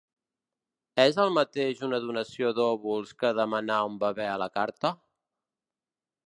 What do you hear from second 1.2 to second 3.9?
el mateix una donació d’òvuls que demanar